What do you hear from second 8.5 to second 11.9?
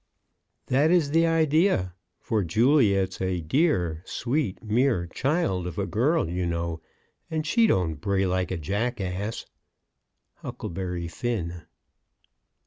jackass. _Huckleberry Finn.